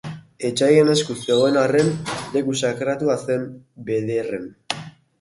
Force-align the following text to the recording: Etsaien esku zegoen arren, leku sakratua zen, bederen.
Etsaien 0.47 0.89
esku 0.93 1.17
zegoen 1.25 1.59
arren, 1.65 1.93
leku 2.39 2.57
sakratua 2.65 3.21
zen, 3.29 3.49
bederen. 3.91 4.53